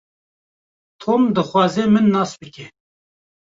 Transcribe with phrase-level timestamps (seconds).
[1.01, 2.65] Tom dixwaze min nas bike.